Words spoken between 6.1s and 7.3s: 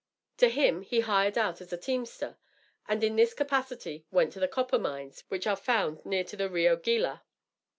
to the Rio Gila.